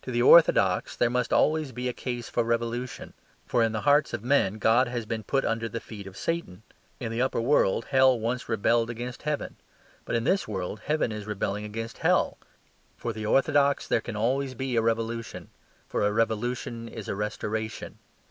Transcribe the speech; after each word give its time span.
To 0.00 0.10
the 0.10 0.22
orthodox 0.22 0.96
there 0.96 1.10
must 1.10 1.30
always 1.30 1.72
be 1.72 1.90
a 1.90 1.92
case 1.92 2.30
for 2.30 2.42
revolution; 2.42 3.12
for 3.44 3.62
in 3.62 3.72
the 3.72 3.82
hearts 3.82 4.14
of 4.14 4.24
men 4.24 4.54
God 4.54 4.88
has 4.88 5.04
been 5.04 5.22
put 5.22 5.44
under 5.44 5.68
the 5.68 5.78
feet 5.78 6.06
of 6.06 6.16
Satan. 6.16 6.62
In 7.00 7.12
the 7.12 7.20
upper 7.20 7.38
world 7.38 7.84
hell 7.84 8.18
once 8.18 8.48
rebelled 8.48 8.88
against 8.88 9.24
heaven. 9.24 9.56
But 10.06 10.16
in 10.16 10.24
this 10.24 10.48
world 10.48 10.80
heaven 10.86 11.12
is 11.12 11.26
rebelling 11.26 11.66
against 11.66 11.98
hell. 11.98 12.38
For 12.96 13.12
the 13.12 13.26
orthodox 13.26 13.86
there 13.86 14.00
can 14.00 14.16
always 14.16 14.54
be 14.54 14.74
a 14.74 14.80
revolution; 14.80 15.50
for 15.86 16.02
a 16.02 16.12
revolution 16.12 16.88
is 16.88 17.06
a 17.06 17.14
restoration. 17.14 17.98